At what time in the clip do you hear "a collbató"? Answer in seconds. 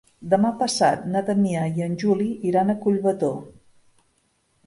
2.73-3.29